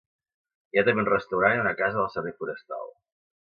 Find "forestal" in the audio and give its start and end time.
2.41-2.91